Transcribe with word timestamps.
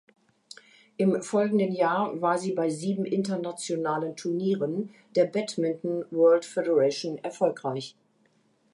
Im 0.97 1.21
folgenden 1.21 1.71
Jahr 1.73 2.19
war 2.19 2.39
sie 2.39 2.53
bei 2.53 2.71
sieben 2.71 3.05
internationalen 3.05 4.15
Turnieren 4.15 4.89
der 5.15 5.25
Badminton 5.25 6.05
World 6.09 6.43
Federation 6.43 7.19
erfolgreich. 7.19 7.95